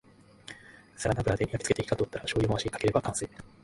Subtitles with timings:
[0.97, 3.29] サラダ油で焼きつけて火が通ったらしょうゆを回しかければ完成